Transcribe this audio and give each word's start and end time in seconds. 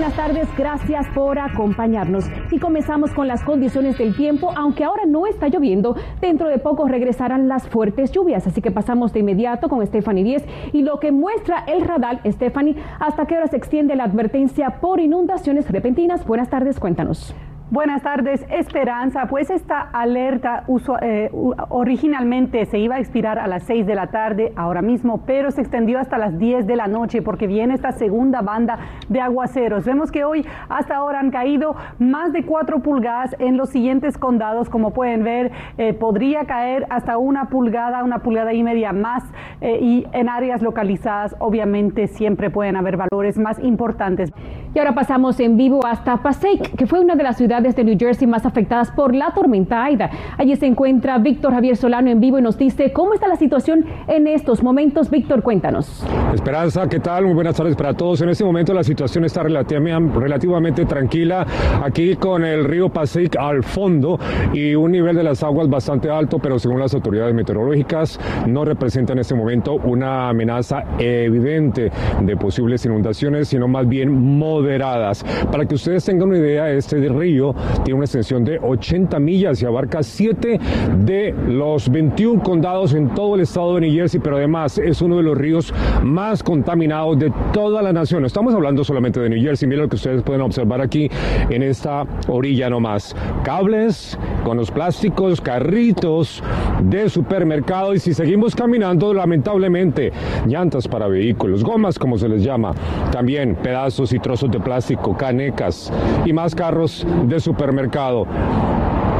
Buenas 0.00 0.16
tardes, 0.16 0.48
gracias 0.56 1.06
por 1.08 1.38
acompañarnos. 1.38 2.24
Y 2.50 2.58
comenzamos 2.58 3.10
con 3.10 3.28
las 3.28 3.44
condiciones 3.44 3.98
del 3.98 4.16
tiempo, 4.16 4.50
aunque 4.56 4.82
ahora 4.82 5.04
no 5.04 5.26
está 5.26 5.48
lloviendo, 5.48 5.94
dentro 6.22 6.48
de 6.48 6.56
poco 6.56 6.88
regresarán 6.88 7.48
las 7.48 7.68
fuertes 7.68 8.10
lluvias, 8.10 8.46
así 8.46 8.62
que 8.62 8.70
pasamos 8.70 9.12
de 9.12 9.20
inmediato 9.20 9.68
con 9.68 9.86
Stephanie 9.86 10.24
10 10.24 10.46
y 10.72 10.80
lo 10.80 11.00
que 11.00 11.12
muestra 11.12 11.64
el 11.66 11.82
radar, 11.82 12.22
Stephanie, 12.24 12.76
hasta 12.98 13.26
qué 13.26 13.36
hora 13.36 13.48
se 13.48 13.58
extiende 13.58 13.94
la 13.94 14.04
advertencia 14.04 14.80
por 14.80 15.00
inundaciones 15.00 15.70
repentinas. 15.70 16.26
Buenas 16.26 16.48
tardes, 16.48 16.80
cuéntanos. 16.80 17.34
Buenas 17.70 18.02
tardes, 18.02 18.44
Esperanza. 18.50 19.26
Pues 19.26 19.48
esta 19.48 19.80
alerta 19.80 20.64
eh, 21.02 21.30
originalmente 21.68 22.64
se 22.64 22.80
iba 22.80 22.96
a 22.96 22.98
expirar 22.98 23.38
a 23.38 23.46
las 23.46 23.62
6 23.62 23.86
de 23.86 23.94
la 23.94 24.08
tarde, 24.08 24.52
ahora 24.56 24.82
mismo, 24.82 25.22
pero 25.24 25.52
se 25.52 25.60
extendió 25.60 26.00
hasta 26.00 26.18
las 26.18 26.36
10 26.36 26.66
de 26.66 26.74
la 26.74 26.88
noche 26.88 27.22
porque 27.22 27.46
viene 27.46 27.74
esta 27.74 27.92
segunda 27.92 28.42
banda 28.42 28.80
de 29.08 29.20
aguaceros. 29.20 29.84
Vemos 29.84 30.10
que 30.10 30.24
hoy 30.24 30.44
hasta 30.68 30.96
ahora 30.96 31.20
han 31.20 31.30
caído 31.30 31.76
más 32.00 32.32
de 32.32 32.44
4 32.44 32.80
pulgadas 32.80 33.36
en 33.38 33.56
los 33.56 33.68
siguientes 33.70 34.18
condados. 34.18 34.68
Como 34.68 34.92
pueden 34.92 35.22
ver, 35.22 35.52
eh, 35.78 35.94
podría 35.94 36.46
caer 36.46 36.88
hasta 36.90 37.18
una 37.18 37.50
pulgada, 37.50 38.02
una 38.02 38.18
pulgada 38.18 38.52
y 38.52 38.64
media 38.64 38.92
más. 38.92 39.22
Eh, 39.60 39.78
y 39.80 40.06
en 40.10 40.28
áreas 40.28 40.60
localizadas, 40.60 41.36
obviamente, 41.38 42.08
siempre 42.08 42.50
pueden 42.50 42.74
haber 42.74 42.96
valores 42.96 43.38
más 43.38 43.60
importantes. 43.60 44.32
Y 44.72 44.78
ahora 44.78 44.94
pasamos 44.94 45.40
en 45.40 45.56
vivo 45.56 45.84
hasta 45.84 46.18
Passaic, 46.18 46.76
que 46.76 46.86
fue 46.86 47.00
una 47.00 47.16
de 47.16 47.24
las 47.24 47.36
ciudades 47.36 47.74
de 47.74 47.82
New 47.82 47.96
Jersey 47.98 48.28
más 48.28 48.46
afectadas 48.46 48.92
por 48.92 49.16
la 49.16 49.32
tormenta 49.34 49.84
Aida. 49.84 50.10
Allí 50.38 50.54
se 50.54 50.66
encuentra 50.66 51.18
Víctor 51.18 51.52
Javier 51.52 51.76
Solano 51.76 52.08
en 52.08 52.20
vivo 52.20 52.38
y 52.38 52.42
nos 52.42 52.56
dice 52.56 52.92
cómo 52.92 53.14
está 53.14 53.26
la 53.26 53.34
situación 53.34 53.84
en 54.06 54.28
estos 54.28 54.62
momentos. 54.62 55.10
Víctor, 55.10 55.42
cuéntanos. 55.42 56.06
Esperanza, 56.32 56.88
¿qué 56.88 57.00
tal? 57.00 57.24
Muy 57.24 57.34
buenas 57.34 57.56
tardes 57.56 57.74
para 57.74 57.94
todos. 57.94 58.20
En 58.22 58.28
este 58.28 58.44
momento 58.44 58.72
la 58.72 58.84
situación 58.84 59.24
está 59.24 59.42
relativamente, 59.42 60.84
tranquila 60.84 61.44
aquí 61.84 62.14
con 62.14 62.44
el 62.44 62.64
río 62.64 62.90
Pasig 62.90 63.36
al 63.40 63.64
fondo 63.64 64.20
y 64.52 64.76
un 64.76 64.92
nivel 64.92 65.16
de 65.16 65.24
las 65.24 65.42
aguas 65.42 65.68
bastante 65.68 66.10
alto, 66.10 66.38
pero 66.38 66.60
según 66.60 66.78
las 66.78 66.94
autoridades 66.94 67.34
meteorológicas 67.34 68.20
no 68.46 68.64
representa 68.64 69.14
en 69.14 69.18
este 69.18 69.34
momento 69.34 69.74
una 69.74 70.28
amenaza 70.28 70.84
evidente 71.00 71.90
de 72.22 72.36
posibles 72.36 72.86
inundaciones, 72.86 73.48
sino 73.48 73.66
más 73.66 73.88
bien 73.88 74.12
moderadas. 74.60 75.24
Para 75.50 75.64
que 75.64 75.74
ustedes 75.74 76.04
tengan 76.04 76.28
una 76.28 76.38
idea, 76.38 76.70
este 76.70 76.96
río 77.08 77.54
tiene 77.84 77.94
una 77.94 78.04
extensión 78.04 78.44
de 78.44 78.58
80 78.58 79.18
millas 79.18 79.62
y 79.62 79.66
abarca 79.66 80.02
7 80.02 80.60
de 80.98 81.34
los 81.48 81.88
21 81.90 82.42
condados 82.42 82.94
en 82.94 83.08
todo 83.14 83.34
el 83.34 83.42
estado 83.42 83.74
de 83.74 83.82
New 83.82 83.92
Jersey, 83.92 84.20
pero 84.22 84.36
además 84.36 84.78
es 84.78 85.00
uno 85.00 85.16
de 85.16 85.22
los 85.22 85.36
ríos 85.36 85.72
más 86.02 86.42
contaminados 86.42 87.18
de 87.18 87.32
toda 87.52 87.82
la 87.82 87.92
nación. 87.92 88.24
Estamos 88.24 88.54
hablando 88.54 88.84
solamente 88.84 89.20
de 89.20 89.30
New 89.30 89.40
Jersey, 89.40 89.68
miren 89.68 89.84
lo 89.84 89.88
que 89.88 89.96
ustedes 89.96 90.22
pueden 90.22 90.42
observar 90.42 90.80
aquí 90.80 91.10
en 91.48 91.62
esta 91.62 92.04
orilla 92.28 92.68
nomás. 92.68 93.14
Cables 93.42 94.18
con 94.44 94.56
los 94.56 94.70
plásticos, 94.70 95.40
carritos 95.40 96.42
de 96.82 97.08
supermercado 97.08 97.94
y 97.94 97.98
si 97.98 98.14
seguimos 98.14 98.54
caminando, 98.54 99.14
lamentablemente, 99.14 100.12
llantas 100.46 100.86
para 100.86 101.08
vehículos, 101.08 101.64
gomas 101.64 101.98
como 101.98 102.18
se 102.18 102.28
les 102.28 102.42
llama, 102.42 102.72
también 103.10 103.56
pedazos 103.56 104.12
y 104.12 104.18
trozos 104.18 104.49
de 104.50 104.60
plástico, 104.60 105.16
canecas 105.16 105.92
y 106.24 106.32
más 106.32 106.54
carros 106.54 107.06
de 107.24 107.40
supermercado. 107.40 108.26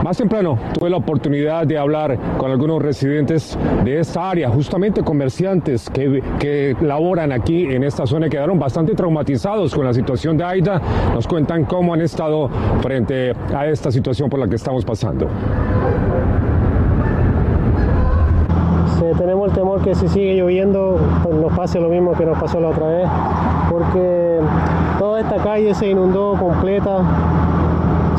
Más 0.03 0.17
temprano 0.17 0.59
tuve 0.73 0.89
la 0.89 0.97
oportunidad 0.97 1.67
de 1.67 1.77
hablar 1.77 2.17
con 2.39 2.51
algunos 2.51 2.81
residentes 2.81 3.59
de 3.85 4.01
esta 4.01 4.31
área, 4.31 4.49
justamente 4.49 5.03
comerciantes 5.03 5.91
que, 5.91 6.23
que 6.39 6.75
laboran 6.81 7.33
aquí 7.33 7.67
en 7.67 7.85
esta 7.85 8.07
zona 8.07 8.27
y 8.27 8.31
quedaron 8.31 8.59
bastante 8.59 8.95
traumatizados 8.95 9.75
con 9.75 9.85
la 9.85 9.93
situación 9.93 10.39
de 10.39 10.45
AIDA. 10.45 10.81
Nos 11.13 11.27
cuentan 11.27 11.67
cómo 11.67 11.93
han 11.93 12.01
estado 12.01 12.49
frente 12.81 13.35
a 13.55 13.67
esta 13.67 13.91
situación 13.91 14.31
por 14.31 14.41
la 14.41 14.49
que 14.49 14.57
estamos 14.57 14.85
pasando. 14.87 15.29
tenemos 19.21 19.49
el 19.49 19.55
temor 19.55 19.83
que 19.83 19.95
si 19.95 20.09
sigue 20.09 20.35
lloviendo 20.35 20.99
pues 21.23 21.35
nos 21.35 21.53
pase 21.53 21.79
lo 21.79 21.89
mismo 21.89 22.13
que 22.13 22.25
nos 22.25 22.39
pasó 22.39 22.59
la 22.59 22.69
otra 22.69 22.87
vez, 22.87 23.09
porque 23.71 24.41
esta 25.21 25.37
calle 25.37 25.75
se 25.75 25.89
inundó 25.89 26.35
completa 26.39 27.03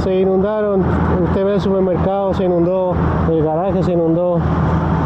se 0.02 0.16
inundaron, 0.16 0.84
usted 1.24 1.46
ve 1.46 1.54
el 1.54 1.62
supermercado, 1.62 2.34
se 2.34 2.46
inundó, 2.46 2.96
el 3.30 3.44
garaje 3.44 3.84
se 3.84 3.92
inundó, 3.92 4.40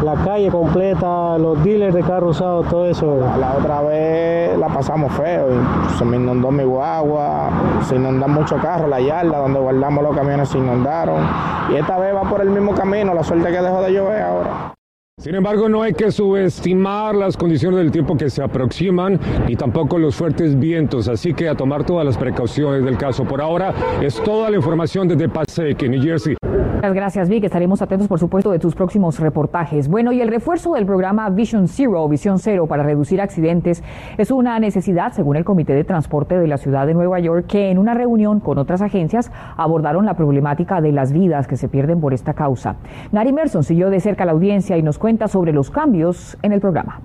la 0.03 0.13
calle 0.23 0.49
completa, 0.49 1.37
los 1.37 1.61
dealers 1.63 1.93
de 1.93 2.01
carros 2.01 2.37
usados, 2.37 2.67
todo 2.69 2.85
eso. 2.85 3.19
La 3.37 3.55
otra 3.55 3.81
vez 3.81 4.57
la 4.57 4.67
pasamos 4.67 5.11
feo, 5.13 5.47
se 5.97 6.05
me 6.05 6.15
inundó 6.15 6.49
mi 6.49 6.63
guagua, 6.63 7.49
se 7.83 7.95
inundan 7.95 8.31
muchos 8.31 8.61
carros, 8.61 8.89
la 8.89 9.01
yarda 9.01 9.39
donde 9.39 9.59
guardamos 9.59 10.03
los 10.03 10.15
camiones 10.15 10.47
se 10.49 10.59
inundaron. 10.59 11.21
Y 11.73 11.75
esta 11.75 11.97
vez 11.97 12.15
va 12.15 12.21
por 12.21 12.41
el 12.41 12.49
mismo 12.49 12.73
camino, 12.73 13.13
la 13.13 13.23
suerte 13.23 13.51
que 13.51 13.61
dejó 13.61 13.81
de 13.81 13.91
llover 13.91 14.21
ahora. 14.21 14.74
Sin 15.25 15.33
embargo, 15.33 15.69
no 15.69 15.81
hay 15.81 15.93
que 15.93 16.11
subestimar 16.11 17.15
las 17.15 17.37
condiciones 17.37 17.79
del 17.79 17.89
tiempo 17.89 18.17
que 18.17 18.29
se 18.29 18.43
aproximan 18.43 19.17
y 19.47 19.55
tampoco 19.55 19.97
los 19.97 20.13
fuertes 20.13 20.59
vientos, 20.59 21.07
así 21.07 21.33
que 21.33 21.47
a 21.47 21.55
tomar 21.55 21.85
todas 21.85 22.05
las 22.05 22.17
precauciones 22.17 22.83
del 22.83 22.97
caso. 22.97 23.23
Por 23.23 23.41
ahora 23.41 23.73
es 24.03 24.21
toda 24.21 24.49
la 24.49 24.57
información 24.57 25.07
desde 25.07 25.29
Passaic, 25.29 25.81
New 25.89 26.03
Jersey. 26.03 26.35
Muchas 26.85 26.93
gracias, 26.93 27.29
Vic. 27.29 27.43
Estaremos 27.43 27.81
atentos, 27.81 28.07
por 28.07 28.19
supuesto, 28.19 28.51
de 28.51 28.59
tus 28.59 28.75
próximos 28.75 29.19
reportajes. 29.19 29.87
Bueno, 29.87 30.11
y 30.11 30.21
el 30.21 30.27
refuerzo 30.27 30.73
del 30.73 30.85
programa 30.85 31.27
Vision 31.31 31.67
Zero 31.67 32.07
Visión 32.07 32.37
Cero 32.37 32.67
para 32.67 32.83
reducir 32.83 33.21
accidentes 33.21 33.83
es 34.19 34.29
una 34.29 34.59
necesidad, 34.59 35.11
según 35.11 35.35
el 35.35 35.45
Comité 35.45 35.73
de 35.73 35.83
Transporte 35.83 36.37
de 36.37 36.45
la 36.45 36.57
Ciudad 36.57 36.85
de 36.85 36.93
Nueva 36.93 37.19
York, 37.19 37.47
que 37.47 37.71
en 37.71 37.79
una 37.79 37.95
reunión 37.95 38.39
con 38.39 38.59
otras 38.59 38.83
agencias 38.83 39.31
abordaron 39.57 40.05
la 40.05 40.13
problemática 40.15 40.79
de 40.79 40.91
las 40.91 41.11
vidas 41.11 41.47
que 41.47 41.57
se 41.57 41.69
pierden 41.69 41.99
por 42.01 42.13
esta 42.13 42.35
causa. 42.35 42.75
Gary 43.11 43.33
Merson 43.33 43.63
siguió 43.63 43.89
de 43.89 43.99
cerca 43.99 44.25
la 44.25 44.33
audiencia 44.33 44.77
y 44.77 44.83
nos 44.83 44.99
cuenta 45.05 45.27
sobre 45.27 45.53
los 45.53 45.69
cambios 45.69 46.35
en 46.41 46.51
el 46.51 46.59
programa. 46.59 46.99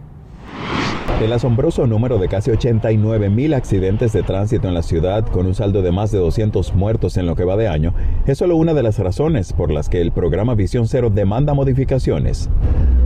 El 1.22 1.34
asombroso 1.34 1.86
número 1.86 2.16
de 2.16 2.28
casi 2.28 2.50
89 2.50 3.28
mil 3.28 3.52
accidentes 3.52 4.14
de 4.14 4.22
tránsito 4.22 4.68
en 4.68 4.72
la 4.72 4.82
ciudad, 4.82 5.26
con 5.26 5.44
un 5.44 5.54
saldo 5.54 5.82
de 5.82 5.92
más 5.92 6.10
de 6.10 6.16
200 6.16 6.74
muertos 6.74 7.18
en 7.18 7.26
lo 7.26 7.36
que 7.36 7.44
va 7.44 7.58
de 7.58 7.68
año, 7.68 7.92
es 8.24 8.38
solo 8.38 8.56
una 8.56 8.72
de 8.72 8.82
las 8.82 8.98
razones 8.98 9.52
por 9.52 9.70
las 9.70 9.90
que 9.90 10.00
el 10.00 10.12
programa 10.12 10.54
Visión 10.54 10.88
Cero 10.88 11.10
demanda 11.14 11.52
modificaciones. 11.52 12.48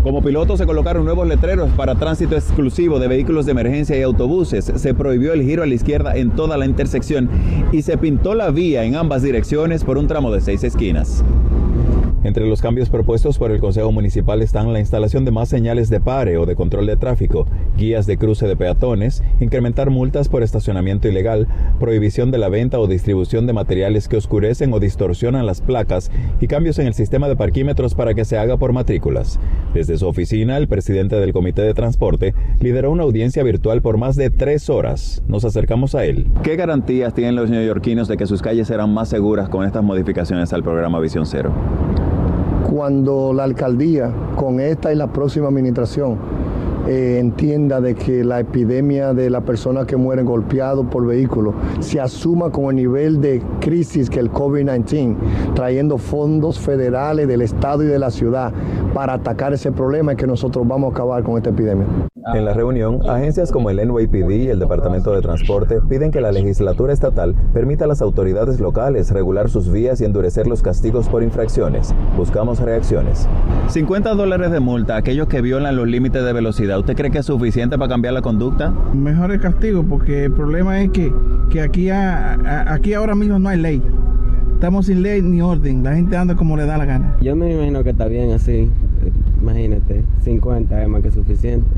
Como 0.05 0.23
piloto 0.23 0.57
se 0.57 0.65
colocaron 0.65 1.05
nuevos 1.05 1.27
letreros 1.27 1.71
para 1.71 1.97
tránsito 1.97 2.37
exclusivo 2.37 3.01
de 3.01 3.09
vehículos 3.09 3.47
de 3.47 3.51
emergencia 3.51 3.99
y 3.99 4.03
autobuses, 4.03 4.65
se 4.77 4.95
prohibió 4.95 5.33
el 5.33 5.43
giro 5.43 5.65
a 5.65 5.67
la 5.67 5.75
izquierda 5.75 6.15
en 6.15 6.31
toda 6.31 6.57
la 6.57 6.67
intersección 6.67 7.29
y 7.73 7.83
se 7.83 7.99
pintó 7.99 8.37
la 8.37 8.53
vía 8.53 8.85
en 8.85 8.95
ambas 8.95 9.23
direcciones 9.23 9.83
por 9.83 9.99
un 9.99 10.07
tramo 10.07 10.31
de 10.31 10.41
seis 10.41 10.63
esquinas. 10.63 11.25
Entre 12.25 12.49
los 12.49 12.63
cambios 12.63 12.89
propuestos 12.89 13.37
por 13.37 13.51
el 13.51 13.61
Consejo 13.61 13.93
Municipal 13.93 14.41
están 14.41 14.73
la 14.73 14.81
instalación 14.81 15.27
de 15.27 15.31
más 15.31 15.51
señales 15.51 15.91
de 15.91 16.01
pare 16.01 16.39
o 16.39 16.47
de 16.47 16.57
control 16.57 16.87
de 16.87 16.97
tráfico, 16.97 17.47
guías 17.77 18.07
de 18.07 18.17
cruce 18.17 18.49
de 18.49 18.57
peatones, 18.57 19.23
incrementar 19.41 19.91
multas 19.91 20.31
por 20.31 20.43
estacionamiento 20.43 21.07
ilegal, 21.07 21.47
prohibición 21.79 22.31
de 22.31 22.39
la 22.39 22.49
venta 22.49 22.81
o 22.81 22.87
distribución 22.87 23.47
de 23.47 23.53
materiales 23.53 24.09
que 24.09 24.17
oscurecen 24.17 24.73
o 24.73 24.81
distorsionan 24.81 25.45
las 25.45 25.61
placas 25.61 26.11
y 26.41 26.47
cambios 26.47 26.79
en 26.79 26.87
el 26.87 26.95
sistema 26.95 27.29
de 27.29 27.37
parquímetros 27.37 27.95
para 27.95 28.15
que 28.15 28.25
se 28.25 28.39
haga 28.39 28.57
por 28.57 28.73
matrículas. 28.73 29.39
Desde 29.75 29.99
su 29.99 30.09
oficina, 30.09 30.57
el 30.57 30.67
presidente 30.67 31.17
del 31.17 31.35
Comité 31.35 31.61
de 31.61 31.75
Transporte 31.75 32.35
lideró 32.59 32.91
una 32.91 33.03
audiencia 33.03 33.43
virtual 33.43 33.83
por 33.83 33.99
más 33.99 34.17
de 34.17 34.31
tres 34.31 34.71
horas. 34.71 35.23
Nos 35.29 35.45
acercamos 35.45 35.95
a 35.95 36.07
él. 36.07 36.27
¿Qué 36.43 36.57
garantías 36.57 37.13
tienen 37.13 37.37
los 37.37 37.51
neoyorquinos 37.51 38.09
de 38.09 38.17
que 38.17 38.27
sus 38.27 38.41
calles 38.41 38.69
serán 38.69 38.95
más 38.95 39.11
seguras 39.11 39.51
con 39.51 39.67
estas 39.67 39.85
modificaciones 39.85 40.55
al 40.55 40.63
programa 40.63 41.01
Visión 41.01 41.27
Cero? 41.27 41.53
Cuando 42.75 43.33
la 43.33 43.45
alcaldía, 43.45 44.11
con 44.35 44.59
esta 44.59 44.93
y 44.93 44.97
la 44.97 45.07
próxima 45.07 45.47
administración, 45.47 46.19
eh, 46.89 47.19
entienda 47.21 47.81
de 47.81 47.95
que 47.95 48.25
la 48.25 48.41
epidemia 48.41 49.15
de 49.15 49.31
las 49.31 49.45
personas 49.45 49.87
que 49.87 49.97
mueren 49.97 50.27
golpeados 50.27 50.85
por 50.87 51.07
vehículos 51.07 51.55
se 51.79 52.01
asuma 52.01 52.51
con 52.51 52.71
el 52.71 52.77
nivel 52.77 53.21
de 53.21 53.41
crisis 53.61 54.11
que 54.11 54.19
el 54.19 54.33
COVID-19, 54.33 55.15
trayendo 55.55 55.99
fondos 55.99 56.59
federales 56.59 57.29
del 57.29 57.43
Estado 57.43 57.85
y 57.85 57.87
de 57.87 58.01
la 58.01 58.11
ciudad 58.11 58.53
para 58.95 59.15
atacar 59.15 59.53
ese 59.53 59.73
problema 59.73 60.13
y 60.13 60.17
que 60.17 60.27
nosotros 60.27 60.67
vamos 60.67 60.93
a 60.93 60.95
acabar 60.95 61.23
con 61.25 61.37
esta 61.37 61.51
epidemia. 61.51 61.87
En 62.33 62.45
la 62.47 62.55
reunión, 62.55 63.01
agencias 63.07 63.53
como 63.53 63.69
el 63.69 63.77
NYPD 63.87 64.31
y 64.31 64.49
el 64.49 64.59
Departamento 64.59 65.13
de 65.13 65.21
Transporte 65.21 65.81
piden 65.91 66.11
que 66.11 66.23
la 66.23 66.33
legislatura 66.33 66.93
estatal 66.93 67.35
permita 67.53 67.85
a 67.85 67.89
las 67.89 68.01
autoridades 68.01 68.61
locales 68.61 69.11
regular 69.11 69.51
sus 69.51 69.71
vías 69.71 70.01
y 70.01 70.07
endurecer 70.07 70.47
los 70.47 70.63
castigos 70.63 71.09
por 71.09 71.23
infracciones. 71.23 71.95
Buscamos 72.17 72.61
reacciones. 72.61 73.29
50 73.69 74.15
dólares 74.15 74.51
de 74.53 74.61
multa 74.61 74.95
a 74.95 74.99
aquellos 74.99 75.29
que 75.29 75.43
violan 75.43 75.77
los 75.77 75.87
límites 75.87 76.25
de 76.25 76.33
velocidad. 76.33 76.79
¿Usted 76.79 76.97
cree 76.97 77.11
que 77.11 77.19
es 77.19 77.27
suficiente 77.27 77.77
para 77.77 77.91
cambiar 77.91 78.15
la 78.15 78.23
conducta? 78.23 78.73
Mejor 78.95 79.33
el 79.33 79.41
castigo, 79.41 79.85
porque 79.87 80.25
el 80.25 80.33
problema 80.33 80.81
es 80.81 80.91
que, 80.93 81.13
que 81.51 81.61
aquí, 81.61 81.91
aquí 81.91 82.95
ahora 82.95 83.15
mismo 83.15 83.39
no 83.39 83.51
hay 83.51 83.59
ley 83.59 83.83
estamos 84.65 84.87
sin 84.87 85.03
ley 85.03 85.21
ni 85.21 85.43
orden, 85.43 85.85
la 85.85 85.95
gente 85.95 86.17
anda 86.17 86.35
como 86.35 86.57
le 86.57 86.65
da 86.65 86.79
la 86.79 86.87
gana. 86.87 87.17
Yo 87.21 87.37
me 87.37 87.53
imagino 87.53 87.85
que 87.85 87.91
está 87.91 88.07
bien 88.07 88.33
así, 88.33 88.71
imagínate, 89.45 90.03
50 90.23 90.83
es 90.83 90.89
más 90.89 91.03
que 91.03 91.11
suficiente. 91.11 91.69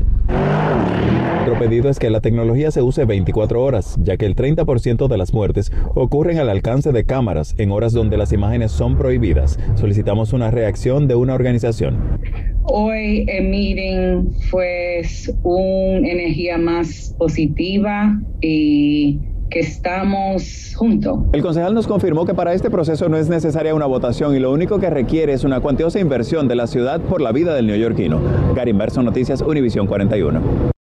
Otro 1.41 1.59
pedido 1.59 1.89
es 1.89 1.99
que 1.99 2.09
la 2.09 2.21
tecnología 2.21 2.71
se 2.71 2.81
use 2.81 3.05
24 3.05 3.61
horas, 3.61 3.97
ya 4.01 4.17
que 4.17 4.25
el 4.25 4.35
30% 4.35 5.07
de 5.07 5.17
las 5.17 5.33
muertes 5.33 5.71
ocurren 5.93 6.39
al 6.39 6.49
alcance 6.49 6.91
de 6.91 7.03
cámaras 7.03 7.55
en 7.57 7.71
horas 7.71 7.93
donde 7.93 8.17
las 8.17 8.31
imágenes 8.31 8.71
son 8.71 8.97
prohibidas. 8.97 9.59
Solicitamos 9.75 10.33
una 10.33 10.49
reacción 10.49 11.07
de 11.07 11.15
una 11.15 11.33
organización. 11.33 11.97
Hoy 12.63 13.25
el 13.27 13.49
meeting 13.49 14.31
fue 14.49 15.01
una 15.43 16.07
energía 16.07 16.57
más 16.57 17.15
positiva 17.17 18.17
y 18.41 19.19
que 19.49 19.59
estamos 19.59 20.73
juntos. 20.75 21.19
El 21.33 21.41
concejal 21.41 21.73
nos 21.73 21.87
confirmó 21.87 22.25
que 22.25 22.33
para 22.33 22.53
este 22.53 22.69
proceso 22.69 23.09
no 23.09 23.17
es 23.17 23.29
necesaria 23.29 23.73
una 23.73 23.85
votación 23.85 24.35
y 24.35 24.39
lo 24.39 24.51
único 24.51 24.79
que 24.79 24.89
requiere 24.89 25.33
es 25.33 25.43
una 25.43 25.59
cuantiosa 25.59 25.99
inversión 25.99 26.47
de 26.47 26.55
la 26.55 26.67
ciudad 26.67 27.01
por 27.01 27.21
la 27.21 27.31
vida 27.31 27.53
del 27.53 27.67
neoyorquino. 27.67 28.19
Gary 28.55 28.71
Inverso, 28.71 29.01
Noticias, 29.01 29.41
Univisión 29.41 29.87
41. 29.87 30.76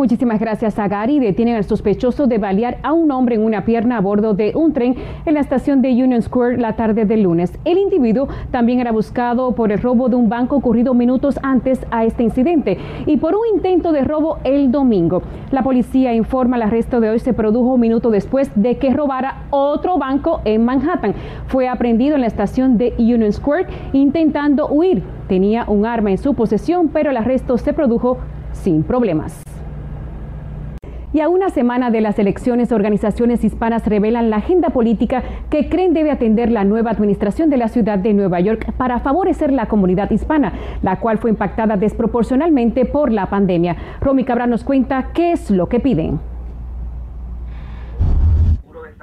Muchísimas 0.00 0.40
gracias 0.40 0.78
a 0.78 0.88
Gary. 0.88 1.18
Detienen 1.18 1.56
al 1.56 1.64
sospechoso 1.64 2.26
de 2.26 2.38
balear 2.38 2.78
a 2.82 2.94
un 2.94 3.10
hombre 3.10 3.34
en 3.34 3.44
una 3.44 3.66
pierna 3.66 3.98
a 3.98 4.00
bordo 4.00 4.32
de 4.32 4.52
un 4.54 4.72
tren 4.72 4.96
en 5.26 5.34
la 5.34 5.40
estación 5.40 5.82
de 5.82 5.90
Union 5.90 6.22
Square 6.22 6.56
la 6.56 6.74
tarde 6.74 7.04
del 7.04 7.24
lunes. 7.24 7.52
El 7.66 7.76
individuo 7.76 8.26
también 8.50 8.80
era 8.80 8.92
buscado 8.92 9.52
por 9.54 9.70
el 9.70 9.78
robo 9.78 10.08
de 10.08 10.16
un 10.16 10.30
banco 10.30 10.56
ocurrido 10.56 10.94
minutos 10.94 11.38
antes 11.42 11.84
a 11.90 12.06
este 12.06 12.22
incidente 12.22 12.78
y 13.04 13.18
por 13.18 13.34
un 13.34 13.42
intento 13.54 13.92
de 13.92 14.00
robo 14.00 14.38
el 14.42 14.72
domingo. 14.72 15.20
La 15.50 15.62
policía 15.62 16.14
informa 16.14 16.56
el 16.56 16.62
arresto 16.62 17.00
de 17.00 17.10
hoy 17.10 17.18
se 17.18 17.34
produjo 17.34 17.74
un 17.74 17.80
minuto 17.80 18.10
después 18.10 18.50
de 18.54 18.78
que 18.78 18.94
robara 18.94 19.42
otro 19.50 19.98
banco 19.98 20.40
en 20.46 20.64
Manhattan. 20.64 21.14
Fue 21.48 21.68
aprendido 21.68 22.14
en 22.14 22.22
la 22.22 22.26
estación 22.26 22.78
de 22.78 22.94
Union 22.96 23.30
Square 23.30 23.66
intentando 23.92 24.66
huir. 24.68 25.02
Tenía 25.28 25.66
un 25.68 25.84
arma 25.84 26.10
en 26.10 26.16
su 26.16 26.32
posesión, 26.32 26.88
pero 26.88 27.10
el 27.10 27.18
arresto 27.18 27.58
se 27.58 27.74
produjo 27.74 28.16
sin 28.54 28.82
problemas. 28.82 29.42
Y 31.12 31.20
a 31.20 31.28
una 31.28 31.50
semana 31.50 31.90
de 31.90 32.00
las 32.00 32.20
elecciones, 32.20 32.70
organizaciones 32.70 33.42
hispanas 33.42 33.84
revelan 33.84 34.30
la 34.30 34.36
agenda 34.36 34.70
política 34.70 35.24
que 35.50 35.68
creen 35.68 35.92
debe 35.92 36.12
atender 36.12 36.52
la 36.52 36.62
nueva 36.62 36.92
administración 36.92 37.50
de 37.50 37.56
la 37.56 37.66
ciudad 37.66 37.98
de 37.98 38.14
Nueva 38.14 38.38
York 38.38 38.72
para 38.76 39.00
favorecer 39.00 39.52
la 39.52 39.66
comunidad 39.66 40.08
hispana, 40.12 40.52
la 40.82 41.00
cual 41.00 41.18
fue 41.18 41.30
impactada 41.30 41.76
desproporcionalmente 41.76 42.84
por 42.84 43.10
la 43.10 43.26
pandemia. 43.26 43.76
Romy 44.00 44.22
Cabral 44.22 44.50
nos 44.50 44.62
cuenta 44.62 45.08
qué 45.12 45.32
es 45.32 45.50
lo 45.50 45.68
que 45.68 45.80
piden. 45.80 46.29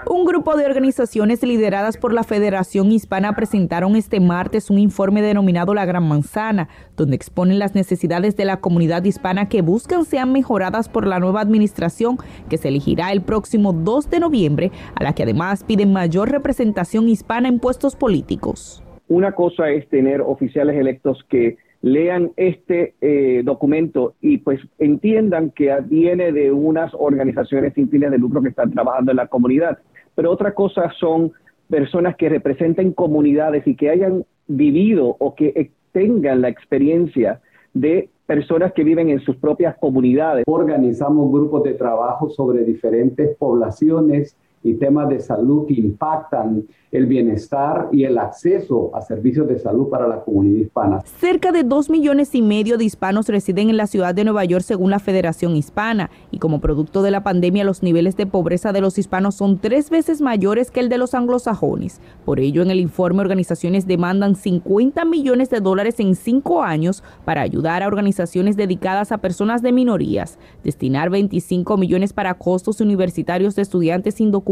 Un 0.10 0.24
grupo 0.24 0.56
de 0.56 0.66
organizaciones 0.66 1.44
lideradas 1.44 1.98
por 1.98 2.14
la 2.14 2.24
Federación 2.24 2.94
Hispana 2.94 3.36
presentaron 3.36 3.98
este 3.98 4.22
martes 4.22 4.70
un 4.70 4.80
informe 4.80 5.22
denominado 5.22 5.74
La 5.74 5.86
Gran 5.86 6.08
Manzana, 6.08 6.70
donde 6.96 7.18
exponen 7.18 7.60
las 7.60 7.76
necesidades 7.76 8.38
de 8.38 8.46
la 8.46 8.62
comunidad 8.62 9.04
hispana 9.04 9.50
que 9.50 9.62
buscan 9.62 10.06
sean 10.06 10.32
mejoradas 10.32 10.88
por 10.88 11.06
la 11.06 11.20
nueva 11.20 11.42
administración 11.42 12.16
que 12.50 12.58
se 12.58 12.70
elegirá 12.70 13.12
el 13.12 13.22
próximo 13.22 13.74
2 13.74 14.10
de 14.10 14.22
noviembre, 14.22 14.72
a 14.96 15.04
la 15.04 15.14
que 15.14 15.24
además 15.24 15.66
piden 15.66 15.92
mayor 15.92 16.32
representación 16.32 17.10
hispana 17.10 17.50
en 17.50 17.60
puestos 17.60 17.98
políticos. 17.98 18.82
Una 19.10 19.34
cosa 19.34 19.70
es 19.72 19.90
tener 19.90 20.22
oficiales 20.22 20.78
electos 20.78 21.22
que 21.28 21.58
lean 21.82 22.32
este 22.38 22.96
eh, 23.02 23.42
documento 23.44 24.16
y 24.22 24.38
pues 24.40 24.60
entiendan 24.80 25.52
que 25.52 25.76
viene 25.86 26.32
de 26.32 26.52
unas 26.52 26.94
organizaciones 26.94 27.74
sin 27.74 27.90
fines 27.90 28.10
de 28.10 28.18
lucro 28.18 28.42
que 28.42 28.50
están 28.50 28.72
trabajando 28.72 29.12
en 29.12 29.18
la 29.18 29.28
comunidad 29.28 29.80
pero 30.18 30.32
otra 30.32 30.56
cosa 30.56 30.92
son 31.00 31.32
personas 31.70 32.16
que 32.16 32.28
representen 32.28 32.92
comunidades 32.92 33.68
y 33.68 33.76
que 33.76 33.92
hayan 33.92 34.26
vivido 34.48 35.16
o 35.20 35.36
que 35.36 35.70
tengan 35.92 36.42
la 36.42 36.50
experiencia 36.50 37.40
de 37.76 38.10
personas 38.26 38.74
que 38.74 38.84
viven 38.84 39.10
en 39.10 39.20
sus 39.20 39.36
propias 39.36 39.78
comunidades. 39.78 40.44
Organizamos 40.48 41.32
grupos 41.32 41.62
de 41.62 41.76
trabajo 41.76 42.32
sobre 42.32 42.64
diferentes 42.64 43.38
poblaciones 43.38 44.36
y 44.64 44.74
temas 44.76 45.10
de 45.10 45.20
salud 45.20 45.66
que 45.68 45.76
impactan 45.76 46.66
el 46.92 47.06
bienestar 47.06 47.90
y 47.92 48.06
el 48.06 48.18
acceso 48.18 48.92
a 48.96 49.02
servicios 49.02 49.48
de 49.48 49.60
salud 49.60 49.90
para 49.90 50.08
la 50.08 50.24
comunidad 50.24 50.62
hispana. 50.62 51.02
Cerca 51.20 51.52
de 51.52 51.64
dos 51.64 51.90
millones 51.90 52.34
y 52.34 52.42
medio 52.42 52.78
de 52.78 52.86
hispanos 52.86 53.28
residen 53.28 53.70
en 53.70 53.78
la 53.78 53.88
ciudad 53.88 54.16
de 54.16 54.24
Nueva 54.24 54.46
York 54.46 54.64
según 54.64 54.90
la 54.90 55.00
Federación 55.00 55.56
Hispana 55.56 56.10
y 56.32 56.40
como 56.40 56.62
producto 56.62 57.02
de 57.02 57.12
la 57.12 57.24
pandemia 57.24 57.66
los 57.66 57.84
niveles 57.84 58.16
de 58.16 58.26
pobreza 58.26 58.72
de 58.72 58.82
los 58.82 58.98
hispanos 58.98 59.36
son 59.36 59.60
tres 59.60 59.90
veces 59.90 60.22
mayores 60.22 60.72
que 60.72 60.80
el 60.80 60.90
de 60.90 60.98
los 60.98 61.14
anglosajones. 61.14 62.00
Por 62.26 62.40
ello 62.40 62.62
en 62.62 62.72
el 62.72 62.80
informe 62.80 63.22
organizaciones 63.22 63.86
demandan 63.86 64.36
50 64.36 65.04
millones 65.06 65.50
de 65.50 65.60
dólares 65.60 66.00
en 66.00 66.16
cinco 66.16 66.64
años 66.64 67.04
para 67.26 67.42
ayudar 67.42 67.84
a 67.84 67.88
organizaciones 67.88 68.56
dedicadas 68.56 69.12
a 69.12 69.18
personas 69.18 69.62
de 69.62 69.72
minorías, 69.72 70.40
destinar 70.64 71.10
25 71.10 71.78
millones 71.78 72.14
para 72.14 72.34
costos 72.36 72.82
universitarios 72.82 73.56
de 73.56 73.62
estudiantes 73.62 74.22
indocumentados, 74.22 74.47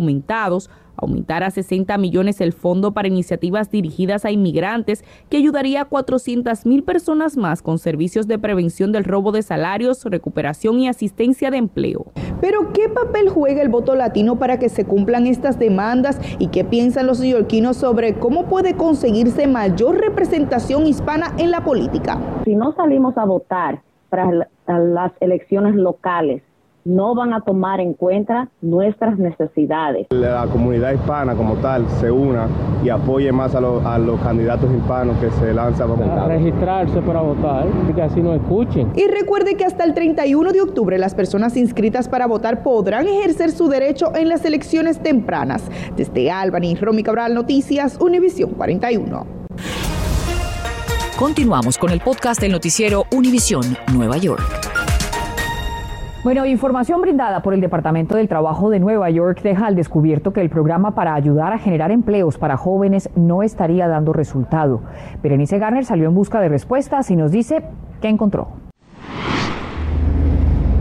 aumentar 0.97 1.43
a 1.43 1.51
60 1.51 1.97
millones 1.97 2.41
el 2.41 2.53
fondo 2.53 2.93
para 2.93 3.07
iniciativas 3.07 3.69
dirigidas 3.69 4.25
a 4.25 4.31
inmigrantes 4.31 5.03
que 5.29 5.37
ayudaría 5.37 5.81
a 5.81 5.85
400 5.85 6.65
mil 6.65 6.83
personas 6.83 7.37
más 7.37 7.61
con 7.61 7.79
servicios 7.79 8.27
de 8.27 8.39
prevención 8.39 8.91
del 8.91 9.03
robo 9.03 9.31
de 9.31 9.41
salarios, 9.41 10.03
recuperación 10.05 10.79
y 10.79 10.87
asistencia 10.87 11.51
de 11.51 11.57
empleo. 11.57 12.05
Pero 12.41 12.71
¿qué 12.73 12.89
papel 12.89 13.29
juega 13.29 13.61
el 13.61 13.69
voto 13.69 13.95
latino 13.95 14.37
para 14.37 14.59
que 14.59 14.69
se 14.69 14.85
cumplan 14.85 15.27
estas 15.27 15.59
demandas 15.59 16.19
y 16.39 16.47
qué 16.47 16.63
piensan 16.63 17.07
los 17.07 17.19
neoyorquinos 17.19 17.77
sobre 17.77 18.15
cómo 18.15 18.45
puede 18.45 18.75
conseguirse 18.75 19.47
mayor 19.47 19.97
representación 19.97 20.87
hispana 20.87 21.33
en 21.37 21.51
la 21.51 21.63
política? 21.63 22.19
Si 22.45 22.55
no 22.55 22.73
salimos 22.73 23.17
a 23.17 23.25
votar 23.25 23.81
para 24.09 24.47
las 24.67 25.11
elecciones 25.19 25.75
locales, 25.75 26.41
no 26.85 27.15
van 27.15 27.33
a 27.33 27.41
tomar 27.41 27.81
en 27.81 27.93
cuenta 27.93 28.49
nuestras 28.61 29.17
necesidades. 29.17 30.05
La 30.11 30.45
comunidad 30.45 30.93
hispana 30.93 31.35
como 31.35 31.55
tal 31.55 31.89
se 31.99 32.11
una 32.11 32.47
y 32.83 32.89
apoye 32.89 33.31
más 33.31 33.55
a, 33.55 33.59
los 33.59 34.21
candidatos 34.21 34.71
hispanos 34.71 35.17
que 35.17 35.31
se 35.31 35.53
lanzan 35.53 35.89
a 35.91 36.27
registrarse 36.27 37.01
para 37.01 37.21
votar, 37.21 37.65
que 37.93 38.01
así 38.01 38.21
no 38.21 38.35
escuchen. 38.35 38.91
Y 38.95 39.07
recuerde 39.07 39.55
que 39.55 39.65
hasta 39.65 39.83
el 39.83 39.95
31 39.95 40.51
de 40.51 40.61
octubre 40.61 40.97
las 40.99 41.15
personas 41.15 41.57
inscritas 41.57 42.07
para 42.07 42.27
votar 42.27 42.61
podrán 42.61 43.07
ejercer 43.07 43.49
su 43.49 43.67
derecho 43.67 44.15
en 44.15 44.29
las 44.29 44.45
elecciones 44.45 45.01
tempranas. 45.01 45.69
Desde 45.97 46.29
Albany, 46.29 46.75
Romy 46.75 47.01
Cabral, 47.01 47.33
Noticias, 47.33 47.97
Univisión 47.99 48.51
41. 48.51 49.25
Continuamos 51.17 51.77
con 51.79 51.89
el 51.91 52.01
podcast 52.01 52.39
del 52.41 52.51
noticiero 52.51 53.05
Univisión 53.11 53.63
Nueva 53.93 54.17
York. 54.17 54.74
Bueno, 56.25 56.43
información 56.47 57.01
brindada 57.01 57.43
por 57.43 57.53
el 57.53 57.61
Departamento 57.61 58.15
del 58.15 58.27
Trabajo 58.27 58.71
de 58.71 58.79
Nueva 58.79 59.11
York 59.11 59.43
deja 59.43 59.67
al 59.67 59.75
descubierto 59.75 60.33
que 60.33 60.41
el 60.41 60.49
programa 60.49 60.95
para 60.95 61.13
ayudar 61.13 61.53
a 61.53 61.59
generar 61.59 61.91
empleos 61.91 62.39
para 62.39 62.57
jóvenes 62.57 63.11
no 63.15 63.43
estaría 63.43 63.87
dando 63.87 64.11
resultado. 64.11 64.81
Berenice 65.21 65.59
Garner 65.59 65.85
salió 65.85 66.07
en 66.07 66.15
busca 66.15 66.41
de 66.41 66.49
respuestas 66.49 67.11
y 67.11 67.15
nos 67.15 67.31
dice 67.31 67.61
qué 68.01 68.07
encontró. 68.07 68.47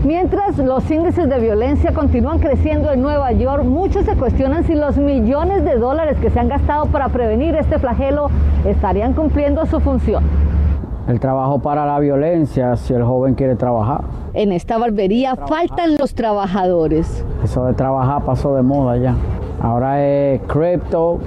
Mientras 0.03 0.57
los 0.57 0.89
índices 0.89 1.29
de 1.29 1.39
violencia 1.39 1.93
continúan 1.93 2.39
creciendo 2.39 2.91
en 2.91 3.03
Nueva 3.03 3.31
York, 3.31 3.65
muchos 3.65 4.03
se 4.05 4.15
cuestionan 4.15 4.63
si 4.63 4.73
los 4.73 4.97
millones 4.97 5.63
de 5.63 5.75
dólares 5.75 6.17
que 6.19 6.31
se 6.31 6.39
han 6.39 6.47
gastado 6.47 6.87
para 6.87 7.09
prevenir 7.09 7.53
este 7.53 7.77
flagelo 7.77 8.31
estarían 8.65 9.13
cumpliendo 9.13 9.63
su 9.67 9.79
función. 9.79 10.23
El 11.07 11.19
trabajo 11.19 11.59
para 11.59 11.85
la 11.85 11.99
violencia 11.99 12.75
si 12.77 12.93
el 12.93 13.03
joven 13.03 13.35
quiere 13.35 13.55
trabajar. 13.55 14.01
En 14.33 14.51
esta 14.51 14.79
barbería 14.79 15.35
faltan 15.35 15.97
los 15.97 16.15
trabajadores. 16.15 17.23
Eso 17.43 17.65
de 17.65 17.73
trabajar 17.73 18.23
pasó 18.25 18.55
de 18.55 18.63
moda 18.63 18.97
ya. 18.97 19.15
Ahora 19.61 20.03
es 20.03 20.41
cripto 20.47 21.19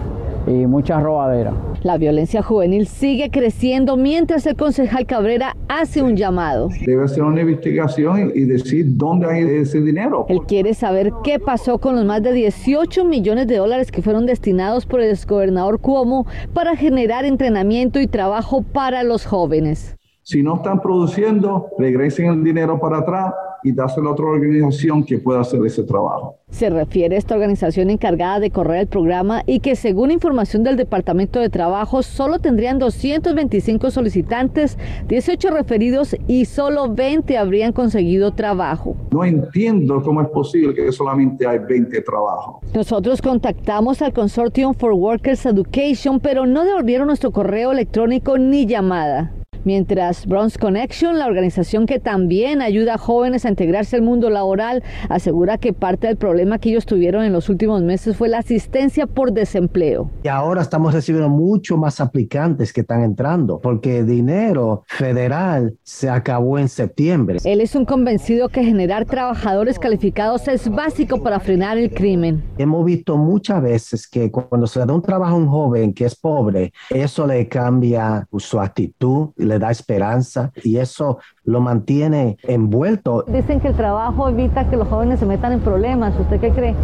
y 0.48 0.66
mucha 0.66 0.98
robadera. 0.98 1.52
La 1.82 1.96
violencia 1.96 2.42
juvenil 2.42 2.88
sigue 2.88 3.30
creciendo 3.30 3.96
mientras 3.96 4.46
el 4.46 4.56
concejal 4.56 5.06
Cabrera 5.06 5.56
hace 5.68 6.02
un 6.02 6.16
llamado. 6.16 6.70
Debe 6.84 7.04
hacer 7.04 7.22
una 7.22 7.40
investigación 7.40 8.32
y 8.34 8.44
decir 8.46 8.84
dónde 8.96 9.26
hay 9.26 9.44
ese 9.44 9.80
dinero. 9.80 10.26
Él 10.28 10.40
quiere 10.48 10.74
saber 10.74 11.12
qué 11.22 11.38
pasó 11.38 11.78
con 11.78 11.94
los 11.94 12.04
más 12.04 12.22
de 12.22 12.32
18 12.32 13.04
millones 13.04 13.46
de 13.46 13.58
dólares 13.58 13.92
que 13.92 14.02
fueron 14.02 14.26
destinados 14.26 14.86
por 14.86 15.00
el 15.00 15.10
exgobernador 15.10 15.78
Cuomo 15.80 16.26
para 16.52 16.74
generar 16.74 17.24
entrenamiento 17.24 18.00
y 18.00 18.08
trabajo 18.08 18.62
para 18.62 19.04
los 19.04 19.24
jóvenes. 19.24 19.96
Si 20.22 20.42
no 20.42 20.56
están 20.56 20.80
produciendo, 20.80 21.68
regresen 21.78 22.26
el 22.26 22.44
dinero 22.44 22.80
para 22.80 22.98
atrás 22.98 23.32
y 23.62 23.72
dárselo 23.72 24.10
a 24.10 24.12
otra 24.12 24.26
organización 24.26 25.04
que 25.04 25.18
pueda 25.18 25.40
hacer 25.40 25.64
ese 25.64 25.82
trabajo. 25.82 26.36
Se 26.50 26.70
refiere 26.70 27.14
a 27.14 27.18
esta 27.18 27.34
organización 27.34 27.90
encargada 27.90 28.40
de 28.40 28.50
correr 28.50 28.80
el 28.80 28.86
programa 28.86 29.42
y 29.46 29.60
que 29.60 29.76
según 29.76 30.10
información 30.10 30.64
del 30.64 30.76
Departamento 30.76 31.40
de 31.40 31.50
Trabajo 31.50 32.02
solo 32.02 32.38
tendrían 32.38 32.78
225 32.78 33.90
solicitantes, 33.90 34.78
18 35.08 35.50
referidos 35.50 36.16
y 36.26 36.46
solo 36.46 36.92
20 36.92 37.36
habrían 37.36 37.72
conseguido 37.72 38.32
trabajo. 38.32 38.96
No 39.10 39.24
entiendo 39.24 40.02
cómo 40.02 40.22
es 40.22 40.28
posible 40.28 40.74
que 40.74 40.90
solamente 40.90 41.46
hay 41.46 41.58
20 41.58 42.00
trabajos. 42.00 42.56
Nosotros 42.74 43.20
contactamos 43.20 44.00
al 44.00 44.12
Consortium 44.12 44.74
for 44.74 44.92
Workers 44.92 45.44
Education, 45.44 46.18
pero 46.20 46.46
no 46.46 46.64
devolvieron 46.64 47.08
nuestro 47.08 47.30
correo 47.30 47.72
electrónico 47.72 48.38
ni 48.38 48.66
llamada. 48.66 49.32
Mientras 49.68 50.24
Bronze 50.24 50.58
Connection, 50.58 51.18
la 51.18 51.26
organización 51.26 51.84
que 51.84 52.00
también 52.00 52.62
ayuda 52.62 52.94
a 52.94 52.96
jóvenes 52.96 53.44
a 53.44 53.50
integrarse 53.50 53.96
al 53.96 54.00
mundo 54.00 54.30
laboral, 54.30 54.82
asegura 55.10 55.58
que 55.58 55.74
parte 55.74 56.06
del 56.06 56.16
problema 56.16 56.58
que 56.58 56.70
ellos 56.70 56.86
tuvieron 56.86 57.22
en 57.22 57.34
los 57.34 57.50
últimos 57.50 57.82
meses 57.82 58.16
fue 58.16 58.30
la 58.30 58.38
asistencia 58.38 59.06
por 59.06 59.30
desempleo. 59.30 60.10
Y 60.22 60.28
ahora 60.28 60.62
estamos 60.62 60.94
recibiendo 60.94 61.28
mucho 61.28 61.76
más 61.76 62.00
aplicantes 62.00 62.72
que 62.72 62.80
están 62.80 63.02
entrando, 63.02 63.60
porque 63.60 64.04
dinero 64.04 64.84
federal 64.86 65.76
se 65.82 66.08
acabó 66.08 66.58
en 66.58 66.70
septiembre. 66.70 67.38
Él 67.44 67.60
es 67.60 67.74
un 67.74 67.84
convencido 67.84 68.48
que 68.48 68.64
generar 68.64 69.04
trabajadores 69.04 69.78
calificados 69.78 70.48
es 70.48 70.70
básico 70.70 71.22
para 71.22 71.40
frenar 71.40 71.76
el 71.76 71.90
crimen. 71.90 72.42
Hemos 72.56 72.86
visto 72.86 73.18
muchas 73.18 73.60
veces 73.60 74.08
que 74.08 74.30
cuando 74.30 74.66
se 74.66 74.80
da 74.80 74.94
un 74.94 75.02
trabajo 75.02 75.34
a 75.34 75.38
un 75.38 75.48
joven 75.48 75.92
que 75.92 76.06
es 76.06 76.16
pobre, 76.16 76.72
eso 76.88 77.26
le 77.26 77.46
cambia 77.48 78.26
su 78.38 78.58
actitud, 78.58 79.28
le 79.36 79.57
da 79.58 79.70
esperanza 79.70 80.52
y 80.62 80.78
eso 80.78 81.18
lo 81.44 81.60
mantiene 81.60 82.38
envuelto. 82.42 83.24
Dicen 83.26 83.60
que 83.60 83.68
el 83.68 83.74
trabajo 83.74 84.28
evita 84.28 84.68
que 84.68 84.76
los 84.76 84.88
jóvenes 84.88 85.20
se 85.20 85.26
metan 85.26 85.52
en 85.52 85.60
problemas. 85.60 86.18
¿Usted 86.18 86.40
qué 86.40 86.50
cree? 86.50 86.74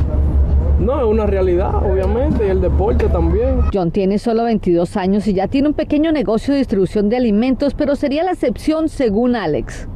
No, 0.81 1.01
es 1.01 1.07
una 1.07 1.25
realidad, 1.25 1.75
obviamente, 1.77 2.47
y 2.47 2.51
el 2.51 2.61
deporte 2.61 3.07
también. 3.07 3.61
John 3.73 3.91
tiene 3.91 4.19
solo 4.19 4.45
22 4.45 4.97
años 4.97 5.27
y 5.29 5.33
ya 5.33 5.47
tiene 5.47 5.69
un 5.69 5.75
pequeño 5.75 6.11
negocio 6.11 6.53
de 6.53 6.59
distribución 6.59 7.09
de 7.09 7.17
alimentos, 7.17 7.75
pero 7.75 7.95
sería 7.95 8.25
la 8.25 8.33
excepción 8.33 8.89
según 8.89 9.37
Alex. 9.37 9.89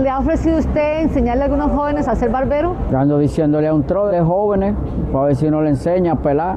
¿Le 0.00 0.08
ha 0.08 0.18
ofrecido 0.18 0.58
usted 0.58 1.02
enseñarle 1.02 1.42
a 1.42 1.46
algunos 1.46 1.70
jóvenes 1.70 2.08
a 2.08 2.16
ser 2.16 2.30
barbero? 2.30 2.74
Yo 2.90 2.98
ando 2.98 3.18
diciéndole 3.18 3.68
a 3.68 3.74
un 3.74 3.84
tro 3.84 4.08
de 4.08 4.20
jóvenes, 4.20 4.74
para 5.12 5.26
ver 5.26 5.36
si 5.36 5.46
uno 5.46 5.62
le 5.62 5.70
enseña 5.70 6.12
a 6.12 6.16
pelar, 6.16 6.56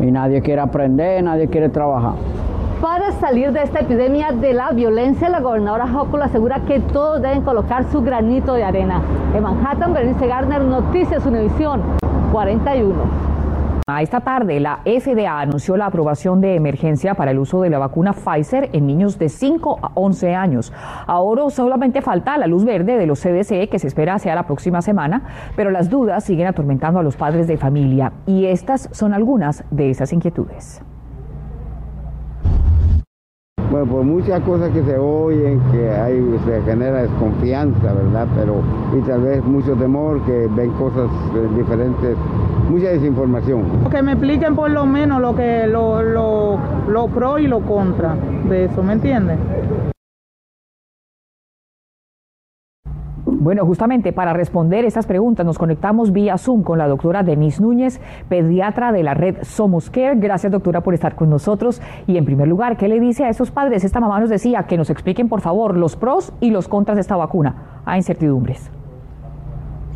y 0.00 0.10
nadie 0.10 0.42
quiere 0.42 0.60
aprender, 0.60 1.22
nadie 1.22 1.48
quiere 1.48 1.68
trabajar. 1.68 2.14
Para 2.80 3.12
salir 3.12 3.52
de 3.52 3.62
esta 3.62 3.80
epidemia 3.80 4.32
de 4.32 4.54
la 4.54 4.70
violencia, 4.70 5.28
la 5.28 5.40
gobernadora 5.40 5.84
Hochul 5.84 6.22
asegura 6.22 6.60
que 6.60 6.80
todos 6.80 7.20
deben 7.20 7.42
colocar 7.42 7.84
su 7.92 8.00
granito 8.00 8.54
de 8.54 8.64
arena. 8.64 9.02
En 9.34 9.42
Manhattan, 9.42 9.92
Berenice 9.92 10.26
Garner, 10.26 10.62
Noticias 10.62 11.26
Univisión 11.26 11.82
41. 12.32 12.94
A 13.86 14.00
esta 14.00 14.20
tarde, 14.20 14.60
la 14.60 14.80
FDA 14.86 15.40
anunció 15.40 15.76
la 15.76 15.86
aprobación 15.86 16.40
de 16.40 16.54
emergencia 16.54 17.12
para 17.12 17.32
el 17.32 17.38
uso 17.38 17.60
de 17.60 17.68
la 17.68 17.78
vacuna 17.78 18.14
Pfizer 18.14 18.70
en 18.72 18.86
niños 18.86 19.18
de 19.18 19.28
5 19.28 19.78
a 19.82 19.90
11 19.94 20.34
años. 20.34 20.72
Ahora 21.06 21.50
solamente 21.50 22.00
falta 22.00 22.38
la 22.38 22.46
luz 22.46 22.64
verde 22.64 22.96
de 22.96 23.06
los 23.06 23.20
CDC, 23.20 23.68
que 23.68 23.78
se 23.78 23.88
espera 23.88 24.18
sea 24.18 24.34
la 24.34 24.46
próxima 24.46 24.80
semana, 24.80 25.22
pero 25.54 25.70
las 25.70 25.90
dudas 25.90 26.24
siguen 26.24 26.46
atormentando 26.46 26.98
a 26.98 27.02
los 27.02 27.16
padres 27.16 27.46
de 27.46 27.58
familia 27.58 28.12
y 28.26 28.46
estas 28.46 28.88
son 28.92 29.12
algunas 29.12 29.64
de 29.70 29.90
esas 29.90 30.14
inquietudes. 30.14 30.80
Bueno, 33.70 33.86
por 33.86 34.02
muchas 34.02 34.40
cosas 34.40 34.70
que 34.70 34.82
se 34.82 34.98
oyen, 34.98 35.60
que 35.70 35.88
hay, 35.88 36.20
se 36.44 36.60
genera 36.62 37.02
desconfianza, 37.02 37.92
¿verdad? 37.92 38.26
Pero, 38.34 38.56
y 38.98 39.00
tal 39.02 39.20
vez 39.22 39.44
mucho 39.44 39.74
temor, 39.76 40.20
que 40.22 40.48
ven 40.56 40.70
cosas 40.72 41.08
eh, 41.36 41.48
diferentes, 41.56 42.16
mucha 42.68 42.88
desinformación. 42.88 43.62
Que 43.88 44.02
me 44.02 44.12
expliquen 44.12 44.56
por 44.56 44.70
lo 44.72 44.86
menos 44.86 45.20
lo 45.20 45.36
que 45.36 45.68
lo, 45.68 46.02
lo, 46.02 46.58
lo 46.88 47.06
pro 47.06 47.38
y 47.38 47.46
lo 47.46 47.60
contra 47.60 48.16
de 48.48 48.64
eso, 48.64 48.82
¿me 48.82 48.94
entiendes? 48.94 49.38
Bueno, 53.40 53.64
justamente 53.64 54.12
para 54.12 54.34
responder 54.34 54.84
estas 54.84 55.06
preguntas 55.06 55.46
nos 55.46 55.56
conectamos 55.56 56.12
vía 56.12 56.36
Zoom 56.36 56.62
con 56.62 56.76
la 56.76 56.86
doctora 56.86 57.22
Denise 57.22 57.62
Núñez, 57.62 57.98
pediatra 58.28 58.92
de 58.92 59.02
la 59.02 59.14
red 59.14 59.36
Somos 59.44 59.88
Care. 59.88 60.16
Gracias, 60.16 60.52
doctora, 60.52 60.82
por 60.82 60.92
estar 60.92 61.14
con 61.14 61.30
nosotros. 61.30 61.80
Y 62.06 62.18
en 62.18 62.26
primer 62.26 62.48
lugar, 62.48 62.76
¿qué 62.76 62.86
le 62.86 63.00
dice 63.00 63.24
a 63.24 63.30
esos 63.30 63.50
padres? 63.50 63.82
Esta 63.82 63.98
mamá 63.98 64.20
nos 64.20 64.28
decía 64.28 64.64
que 64.64 64.76
nos 64.76 64.90
expliquen, 64.90 65.30
por 65.30 65.40
favor, 65.40 65.74
los 65.74 65.96
pros 65.96 66.34
y 66.40 66.50
los 66.50 66.68
contras 66.68 66.98
de 66.98 67.00
esta 67.00 67.16
vacuna. 67.16 67.80
Hay 67.86 68.00
incertidumbres. 68.00 68.70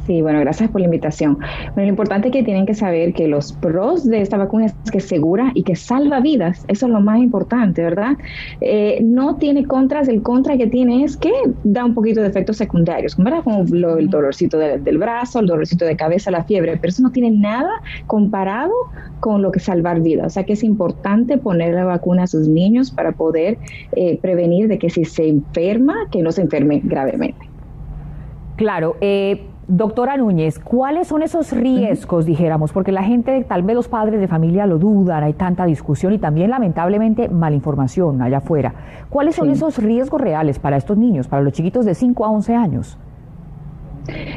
Sí, 0.07 0.21
bueno, 0.21 0.41
gracias 0.41 0.71
por 0.71 0.83
la 0.83 0.87
invitación. 0.87 1.39
Bueno, 1.39 1.83
lo 1.83 1.89
importante 1.89 2.29
es 2.29 2.33
que 2.33 2.43
tienen 2.43 2.67
que 2.67 2.75
saber 2.75 3.15
que 3.15 3.27
los 3.27 3.55
pros 3.55 4.05
de 4.05 4.21
esta 4.21 4.37
vacuna 4.37 4.67
es 4.67 4.75
que 4.91 4.99
es 4.99 5.09
segura 5.09 5.51
y 5.55 5.63
que 5.63 5.77
salva 5.77 6.21
vidas. 6.21 6.65
Eso 6.69 6.87
es 6.87 6.93
lo 6.93 7.01
más 7.01 7.21
importante, 7.21 7.83
¿verdad? 7.83 8.19
Eh, 8.61 9.01
no 9.03 9.37
tiene 9.37 9.65
contras. 9.65 10.09
El 10.09 10.23
contra 10.23 10.59
que 10.59 10.67
tiene 10.67 11.05
es 11.05 11.17
que 11.17 11.33
da 11.63 11.87
un 11.87 11.95
poquito 11.95 12.21
de 12.21 12.29
efectos 12.29 12.59
secundarios, 12.59 13.17
¿verdad? 13.17 13.43
Como 13.45 13.65
lo, 13.71 13.97
el 13.97 14.11
dolorcito 14.11 14.59
del 14.59 14.99
brazo, 14.99 15.41
el 15.41 15.47
dolorcito 15.47 15.87
de 15.87 15.97
cabeza, 15.97 16.31
la 16.31 16.45
fiebre, 16.45 16.77
pero 16.77 16.91
eso 16.91 17.03
no 17.03 17.11
tiene 17.11 17.31
nada 17.31 17.71
comparado 18.07 18.73
con 19.21 19.41
lo 19.41 19.53
que 19.53 19.61
salvar 19.61 20.01
vidas. 20.01 20.27
O 20.27 20.31
sea 20.31 20.45
que 20.45 20.53
es 20.53 20.63
importante 20.63 21.39
poner 21.39 21.73
la 21.73 21.85
vacuna 21.85 22.25
a 22.25 22.27
sus 22.27 22.47
niños 22.47 22.91
para 22.91 23.13
poder 23.13 23.57
eh, 23.97 24.19
prevenir 24.21 24.69
de 24.69 24.79
que 24.79 24.91
si 24.91 25.07
se 25.07 25.27
enferma, 25.27 25.95
que 26.13 26.21
no 26.21 26.31
se 26.31 26.43
enferme 26.43 26.83
gravemente. 26.85 27.49
Claro, 28.57 28.97
eh, 29.01 29.41
Doctora 29.67 30.19
Núñez, 30.19 30.59
¿cuáles 30.59 31.09
son 31.09 31.23
esos 31.23 31.51
riesgos, 31.53 32.27
dijéramos? 32.27 32.71
Porque 32.71 32.93
la 32.93 33.03
gente, 33.03 33.43
tal 33.45 33.63
vez 33.63 33.75
los 33.75 33.89
padres 33.89 34.21
de 34.21 34.29
familia 34.29 34.67
lo 34.67 34.79
dudan, 34.79 35.25
hay 35.25 35.33
tanta 35.33 35.65
discusión 35.65 36.13
y 36.13 36.19
también 36.19 36.51
lamentablemente 36.51 37.31
malinformación 37.31 38.21
allá 38.21 38.39
afuera. 38.39 38.75
¿Cuáles 39.09 39.37
son 39.37 39.49
esos 39.49 39.79
riesgos 39.79 40.21
reales 40.21 40.59
para 40.59 40.77
estos 40.77 40.99
niños, 40.99 41.29
para 41.29 41.43
los 41.43 41.55
chiquitos 41.55 41.87
de 41.87 41.95
5 41.95 42.27
a 42.27 42.31
11 42.31 42.55
años? 42.55 42.99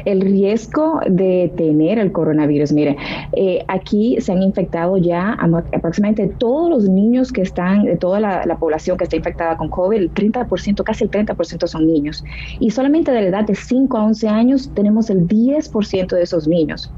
El 0.04 0.20
riesgo 0.20 1.00
de 1.06 1.52
tener 1.56 1.98
el 1.98 2.12
coronavirus, 2.12 2.72
mire, 2.72 2.96
eh, 3.32 3.64
aquí 3.68 4.16
se 4.20 4.32
han 4.32 4.42
infectado 4.42 4.96
ya 4.96 5.36
aproximadamente 5.72 6.34
todos 6.38 6.70
los 6.70 6.88
niños 6.88 7.32
que 7.32 7.42
están, 7.42 7.84
de 7.84 7.96
toda 7.96 8.20
la, 8.20 8.46
la, 8.46 8.56
población 8.56 8.96
que 8.96 9.04
está 9.04 9.16
infectada 9.16 9.56
con 9.56 9.68
COVID, 9.68 9.96
el 9.96 10.14
30%, 10.14 10.82
casi 10.82 11.04
el 11.04 11.10
30% 11.10 11.66
son 11.66 11.86
niños. 11.86 12.24
Y 12.60 12.70
solamente 12.70 13.12
de 13.12 13.22
la 13.22 13.28
edad 13.28 13.44
de 13.44 13.54
5 13.54 13.96
a 13.96 14.04
11 14.04 14.28
años 14.28 14.70
tenemos 14.74 15.10
el 15.10 15.28
10% 15.28 16.08
de 16.08 16.22
esos 16.22 16.48
niños. 16.48 16.90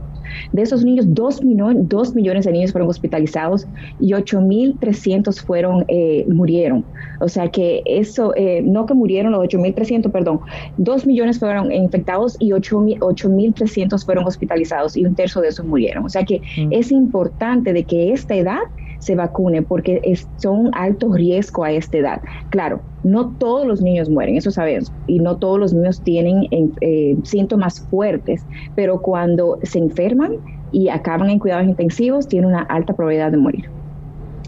De 0.53 0.63
esos 0.63 0.85
niños, 0.85 1.07
2 1.09 1.45
millones, 1.45 2.15
millones 2.15 2.45
de 2.45 2.53
niños 2.53 2.73
fueron 2.73 2.89
hospitalizados 2.89 3.67
y 3.99 4.13
8.300 4.13 5.43
fueron, 5.45 5.85
eh, 5.89 6.25
murieron. 6.29 6.85
O 7.21 7.29
sea 7.29 7.49
que 7.51 7.83
eso, 7.85 8.33
eh, 8.37 8.63
no 8.63 8.87
que 8.87 8.95
murieron 8.95 9.33
los 9.33 9.43
8.300, 9.43 10.11
perdón, 10.11 10.41
2 10.79 11.07
millones 11.07 11.39
fueron 11.39 11.73
infectados 11.73 12.37
y 12.39 12.51
8.300 12.51 14.05
fueron 14.05 14.27
hospitalizados 14.27 14.97
y 14.97 15.05
un 15.05 15.15
tercio 15.15 15.41
de 15.41 15.49
esos 15.49 15.67
murieron. 15.67 16.05
O 16.05 16.09
sea 16.09 16.25
que 16.25 16.41
mm. 16.41 16.73
es 16.73 16.93
importante 16.93 17.73
de 17.73 17.85
que 17.85 18.13
esta 18.13 18.35
edad 18.35 18.61
se 19.01 19.17
vacune 19.17 19.63
porque 19.63 20.01
es, 20.05 20.29
son 20.37 20.71
alto 20.75 21.13
riesgo 21.13 21.65
a 21.65 21.73
esta 21.73 21.99
edad. 21.99 22.23
Claro, 22.51 22.81
no 23.03 23.31
todos 23.31 23.67
los 23.67 23.83
niños 23.83 24.09
mueren, 24.09 24.37
eso 24.37 24.51
sabemos, 24.51 24.93
y 25.07 25.19
no 25.19 25.37
todos 25.37 25.59
los 25.59 25.75
niños 25.75 26.01
tienen 26.03 26.47
eh, 26.81 27.17
síntomas 27.25 27.81
fuertes, 27.91 28.47
pero 28.77 29.03
cuando 29.03 29.59
se 29.63 29.79
enferman 29.79 30.37
y 30.73 30.89
acaban 30.89 31.31
en 31.31 31.39
cuidados 31.39 31.67
intensivos, 31.67 32.29
tienen 32.29 32.51
una 32.51 32.63
alta 32.63 32.95
probabilidad 32.95 33.33
de 33.33 33.39
morir. 33.39 33.65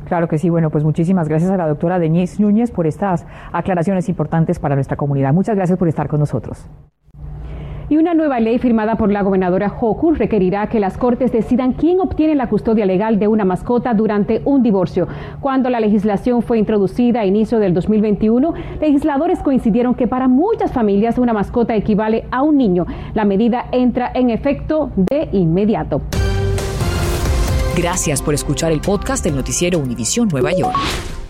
Claro 0.06 0.28
que 0.28 0.36
sí. 0.36 0.50
Bueno, 0.50 0.68
pues 0.70 0.84
muchísimas 0.84 1.28
gracias 1.28 1.50
a 1.50 1.56
la 1.56 1.66
doctora 1.66 1.98
Denise 1.98 2.42
Núñez 2.42 2.70
por 2.70 2.86
estas 2.86 3.26
aclaraciones 3.50 4.08
importantes 4.08 4.58
para 4.58 4.74
nuestra 4.74 4.96
comunidad. 4.96 5.32
Muchas 5.32 5.56
gracias 5.56 5.78
por 5.78 5.88
estar 5.88 6.08
con 6.08 6.20
nosotros. 6.20 6.68
Y 7.92 7.98
una 7.98 8.14
nueva 8.14 8.40
ley 8.40 8.58
firmada 8.58 8.96
por 8.96 9.12
la 9.12 9.20
gobernadora 9.20 9.70
Hochul 9.78 10.16
requerirá 10.16 10.66
que 10.66 10.80
las 10.80 10.96
cortes 10.96 11.30
decidan 11.30 11.74
quién 11.74 12.00
obtiene 12.00 12.34
la 12.34 12.48
custodia 12.48 12.86
legal 12.86 13.18
de 13.18 13.28
una 13.28 13.44
mascota 13.44 13.92
durante 13.92 14.40
un 14.46 14.62
divorcio. 14.62 15.08
Cuando 15.40 15.68
la 15.68 15.78
legislación 15.78 16.40
fue 16.40 16.56
introducida 16.58 17.20
a 17.20 17.26
inicio 17.26 17.58
del 17.58 17.74
2021, 17.74 18.54
legisladores 18.80 19.40
coincidieron 19.40 19.94
que 19.94 20.08
para 20.08 20.26
muchas 20.26 20.72
familias 20.72 21.18
una 21.18 21.34
mascota 21.34 21.76
equivale 21.76 22.24
a 22.30 22.42
un 22.42 22.56
niño. 22.56 22.86
La 23.12 23.26
medida 23.26 23.66
entra 23.72 24.10
en 24.14 24.30
efecto 24.30 24.90
de 24.96 25.28
inmediato. 25.32 26.00
Gracias 27.76 28.22
por 28.22 28.32
escuchar 28.32 28.72
el 28.72 28.80
podcast 28.80 29.22
del 29.22 29.36
noticiero 29.36 29.78
Univisión 29.78 30.28
Nueva 30.28 30.52
York. 30.52 31.11